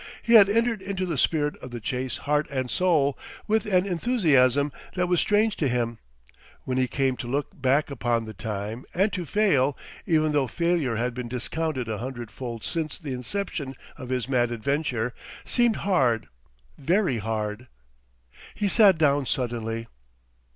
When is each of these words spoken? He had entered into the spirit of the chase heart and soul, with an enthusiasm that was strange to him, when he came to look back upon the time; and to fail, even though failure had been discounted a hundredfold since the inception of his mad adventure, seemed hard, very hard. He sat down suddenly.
He 0.23 0.33
had 0.33 0.49
entered 0.49 0.81
into 0.81 1.05
the 1.05 1.15
spirit 1.15 1.55
of 1.59 1.69
the 1.69 1.79
chase 1.79 2.17
heart 2.25 2.49
and 2.49 2.71
soul, 2.71 3.15
with 3.45 3.67
an 3.67 3.85
enthusiasm 3.85 4.71
that 4.95 5.07
was 5.07 5.19
strange 5.19 5.55
to 5.57 5.67
him, 5.67 5.99
when 6.63 6.79
he 6.79 6.87
came 6.87 7.15
to 7.17 7.27
look 7.27 7.61
back 7.61 7.91
upon 7.91 8.25
the 8.25 8.33
time; 8.33 8.83
and 8.95 9.13
to 9.13 9.25
fail, 9.27 9.77
even 10.07 10.31
though 10.31 10.47
failure 10.47 10.95
had 10.95 11.13
been 11.13 11.27
discounted 11.27 11.87
a 11.87 11.99
hundredfold 11.99 12.63
since 12.63 12.97
the 12.97 13.13
inception 13.13 13.75
of 13.95 14.09
his 14.09 14.27
mad 14.27 14.49
adventure, 14.49 15.13
seemed 15.45 15.75
hard, 15.85 16.29
very 16.79 17.19
hard. 17.19 17.67
He 18.55 18.67
sat 18.67 18.97
down 18.97 19.27
suddenly. 19.27 19.85